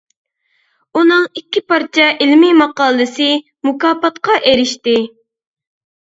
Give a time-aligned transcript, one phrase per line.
[1.01, 3.29] ئۇنىڭ ئىككى پارچە ئىلمىي ماقالىسى
[3.71, 4.99] مۇكاپاتقا ئېرىشتى.